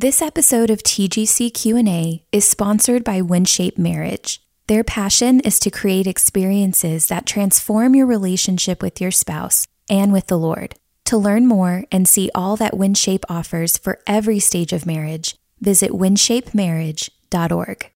[0.00, 4.40] This episode of TGC Q&A is sponsored by WinShape Marriage.
[4.66, 10.28] Their passion is to create experiences that transform your relationship with your spouse and with
[10.28, 10.74] the Lord.
[11.04, 15.90] To learn more and see all that WinShape offers for every stage of marriage, visit
[15.90, 17.90] winshapemarriage.org.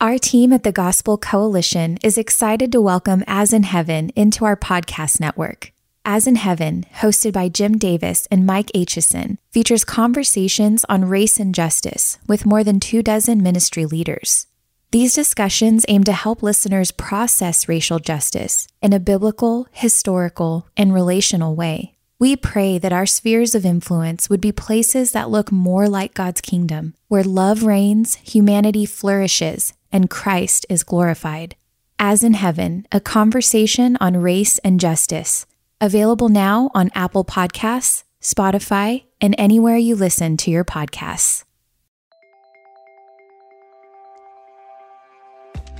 [0.00, 4.56] Our team at the Gospel Coalition is excited to welcome As in Heaven into our
[4.56, 5.74] podcast network.
[6.12, 11.54] As in Heaven, hosted by Jim Davis and Mike Aitchison, features conversations on race and
[11.54, 14.48] justice with more than two dozen ministry leaders.
[14.90, 21.54] These discussions aim to help listeners process racial justice in a biblical, historical, and relational
[21.54, 21.94] way.
[22.18, 26.40] We pray that our spheres of influence would be places that look more like God's
[26.40, 31.54] kingdom, where love reigns, humanity flourishes, and Christ is glorified.
[32.00, 35.46] As in Heaven, a conversation on race and justice
[35.82, 41.44] Available now on Apple Podcasts, Spotify, and anywhere you listen to your podcasts.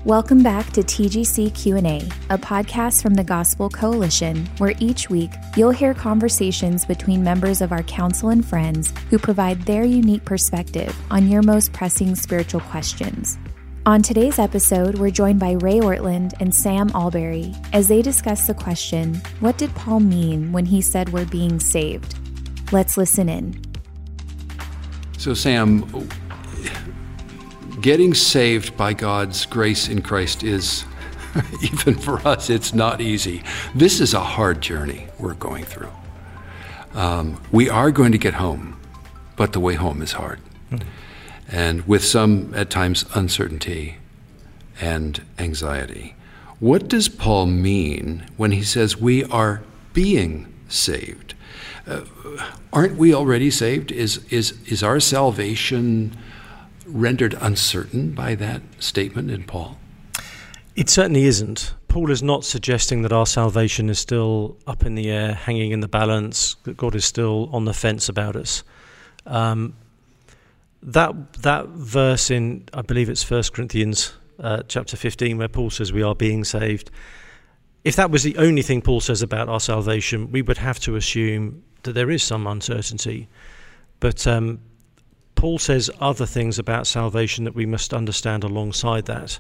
[0.07, 1.99] Welcome back to TGC Q&A,
[2.31, 7.71] a podcast from the Gospel Coalition, where each week you'll hear conversations between members of
[7.71, 13.37] our council and friends who provide their unique perspective on your most pressing spiritual questions.
[13.87, 18.53] On today's episode, we're joined by Ray Ortlund and Sam Allberry as they discuss the
[18.53, 22.15] question What did Paul mean when he said we're being saved?
[22.73, 23.59] Let's listen in.
[25.17, 26.07] So, Sam,
[27.81, 30.85] getting saved by God's grace in Christ is,
[31.63, 33.43] even for us, it's not easy.
[33.75, 35.93] This is a hard journey we're going through.
[36.93, 38.79] Um, we are going to get home,
[39.37, 40.39] but the way home is hard.
[40.71, 40.87] Mm-hmm
[41.51, 43.97] and with some, at times, uncertainty
[44.81, 46.15] and anxiety.
[46.61, 51.35] What does Paul mean when he says we are being saved?
[51.87, 52.03] Uh,
[52.73, 53.91] aren't we already saved?
[53.91, 56.17] Is, is, is our salvation
[56.87, 59.79] rendered uncertain by that statement in Paul?
[60.77, 61.75] It certainly isn't.
[61.89, 65.81] Paul is not suggesting that our salvation is still up in the air, hanging in
[65.81, 68.63] the balance, that God is still on the fence about us.
[69.27, 69.75] Um,
[70.83, 75.93] that that verse in I believe it's First Corinthians uh, chapter 15 where Paul says
[75.93, 76.91] we are being saved.
[77.85, 80.97] If that was the only thing Paul says about our salvation, we would have to
[80.97, 83.29] assume that there is some uncertainty.
[84.01, 84.61] But um,
[85.35, 89.39] Paul says other things about salvation that we must understand alongside that.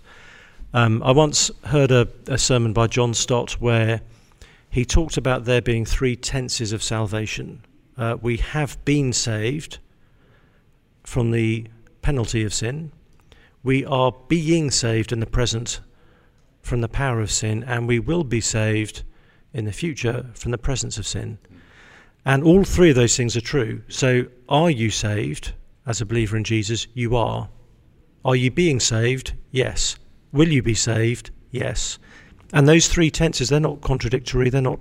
[0.72, 4.00] Um, I once heard a, a sermon by John Stott where
[4.70, 7.62] he talked about there being three tenses of salvation.
[7.98, 9.78] Uh, we have been saved
[11.10, 11.66] from the
[12.02, 12.92] penalty of sin.
[13.64, 15.80] We are being saved in the present
[16.62, 19.02] from the power of sin, and we will be saved
[19.52, 21.38] in the future from the presence of sin.
[22.24, 23.82] And all three of those things are true.
[23.88, 25.52] So, are you saved
[25.84, 26.86] as a believer in Jesus?
[26.94, 27.48] You are.
[28.24, 29.32] Are you being saved?
[29.50, 29.96] Yes.
[30.30, 31.32] Will you be saved?
[31.50, 31.98] Yes.
[32.52, 34.78] And those three tenses, they're not contradictory, they're not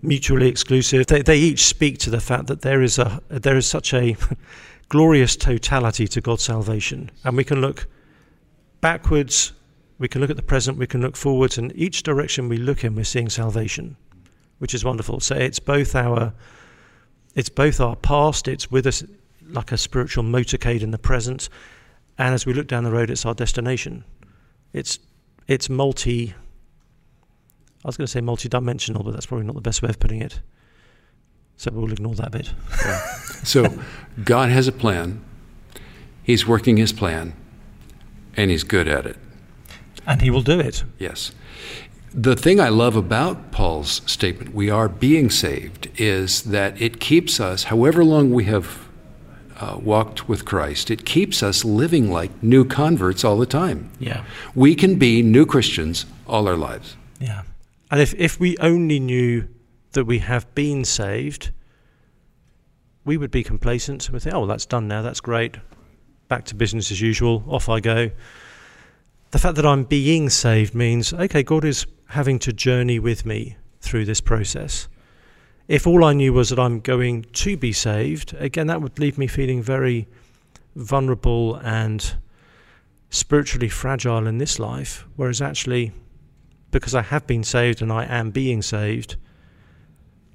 [0.00, 1.08] mutually exclusive.
[1.08, 4.16] They, they each speak to the fact that there is, a, there is such a
[4.92, 7.10] glorious totality to God's salvation.
[7.24, 7.86] And we can look
[8.82, 9.54] backwards,
[9.98, 12.84] we can look at the present, we can look forwards, and each direction we look
[12.84, 13.96] in, we're seeing salvation,
[14.58, 15.18] which is wonderful.
[15.20, 16.34] So it's both our
[17.34, 19.02] it's both our past, it's with us
[19.48, 21.48] like a spiritual motorcade in the present,
[22.18, 24.04] and as we look down the road, it's our destination.
[24.74, 24.98] It's
[25.48, 26.34] it's multi
[27.82, 30.20] I was going to say multi-dimensional, but that's probably not the best way of putting
[30.20, 30.40] it.
[31.62, 32.52] So we'll ignore that bit.
[32.84, 32.98] Yeah.
[33.44, 33.72] so
[34.24, 35.24] God has a plan.
[36.24, 37.34] He's working his plan,
[38.36, 39.16] and he's good at it.
[40.04, 40.82] And he will do it.
[40.98, 41.30] Yes.
[42.12, 47.38] The thing I love about Paul's statement, we are being saved, is that it keeps
[47.38, 48.88] us, however long we have
[49.60, 53.88] uh, walked with Christ, it keeps us living like new converts all the time.
[54.00, 54.24] Yeah.
[54.56, 56.96] We can be new Christians all our lives.
[57.20, 57.42] Yeah.
[57.88, 59.46] And if, if we only knew
[59.92, 61.50] that we have been saved,
[63.04, 64.06] we would be complacent.
[64.06, 65.02] and We think, oh, well, that's done now.
[65.02, 65.56] That's great.
[66.28, 67.44] Back to business as usual.
[67.48, 68.10] Off I go.
[69.32, 73.56] The fact that I'm being saved means, okay, God is having to journey with me
[73.80, 74.88] through this process.
[75.68, 79.16] If all I knew was that I'm going to be saved, again, that would leave
[79.16, 80.06] me feeling very
[80.76, 82.14] vulnerable and
[83.10, 85.06] spiritually fragile in this life.
[85.16, 85.92] Whereas actually,
[86.70, 89.16] because I have been saved and I am being saved,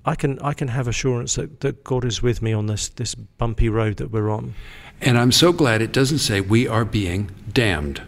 [0.08, 3.14] I can I can have assurance that, that God is with me on this this
[3.14, 4.56] bumpy road that we're on.
[5.02, 8.02] And I'm so glad it doesn't say we are being damned.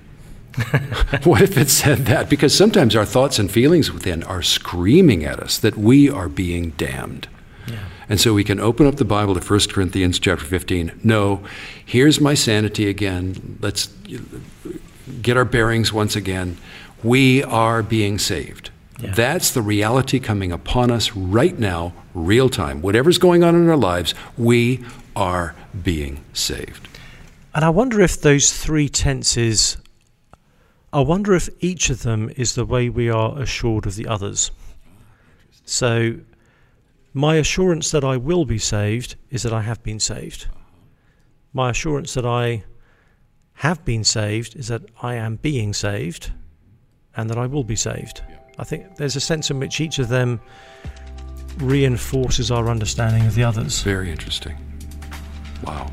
[1.24, 2.30] what if it said that?
[2.30, 6.72] Because sometimes our thoughts and feelings within are screaming at us that we are being
[6.72, 7.28] damned.
[7.68, 7.84] Yeah.
[8.08, 11.02] And so we can open up the Bible to 1 Corinthians chapter 15.
[11.04, 11.44] No,
[11.86, 13.60] here's my sanity again.
[13.62, 13.88] Let's
[15.22, 16.58] get our bearings once again.
[17.04, 18.72] We are being saved.
[19.00, 19.14] Yeah.
[19.14, 22.82] That's the reality coming upon us right now, real time.
[22.82, 24.84] Whatever's going on in our lives, we
[25.16, 26.88] are being saved.
[27.56, 29.78] And I wonder if those three tenses,
[30.92, 34.52] I wonder if each of them is the way we are assured of the others.
[35.66, 36.20] So,
[37.14, 40.48] my assurance that I will be saved is that I have been saved.
[41.54, 42.64] My assurance that I
[43.54, 46.32] have been saved is that I am being saved
[47.16, 48.22] and that I will be saved.
[48.58, 50.42] I think there's a sense in which each of them
[51.58, 53.82] reinforces our understanding of the others.
[53.82, 54.58] Very interesting.
[55.64, 55.92] Wow.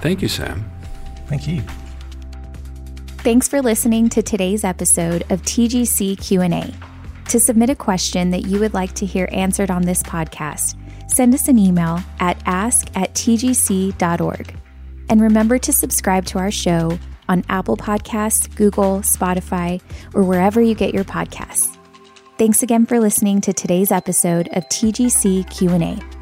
[0.00, 0.70] Thank you, Sam.
[1.26, 1.62] Thank you.
[3.18, 6.74] Thanks for listening to today's episode of TGC Q&A.
[7.28, 10.76] To submit a question that you would like to hear answered on this podcast,
[11.10, 14.54] send us an email at ask at tgc.org.
[15.08, 16.98] And remember to subscribe to our show
[17.32, 19.80] on Apple Podcasts, Google, Spotify,
[20.14, 21.76] or wherever you get your podcasts.
[22.38, 26.21] Thanks again for listening to today's episode of TGC Q&A.